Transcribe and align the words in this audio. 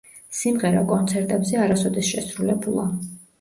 სიმღერა 0.35 0.79
კონცერტებზე 0.91 1.59
არასოდეს 1.67 2.09
შესრულებულა. 2.15 2.89